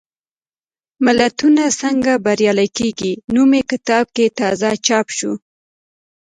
[1.05, 4.05] ملتونه څنګه بریالي کېږي؟ نومي کتاب
[4.39, 5.31] تازه چاپ شو.